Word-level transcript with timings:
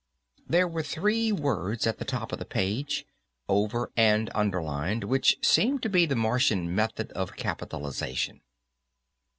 There 0.47 0.67
were 0.67 0.81
three 0.81 1.31
words 1.31 1.85
at 1.85 1.99
the 1.99 2.05
top 2.05 2.33
of 2.33 2.39
the 2.39 2.43
page, 2.43 3.05
over 3.47 3.91
and 3.95 4.31
underlined, 4.33 5.03
which 5.03 5.37
seemed 5.43 5.83
to 5.83 5.89
be 5.89 6.07
the 6.07 6.15
Martian 6.15 6.73
method 6.73 7.11
of 7.11 7.35
capitalization. 7.35 8.41